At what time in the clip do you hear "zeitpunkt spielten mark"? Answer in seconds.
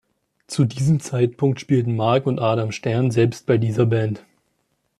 0.99-2.25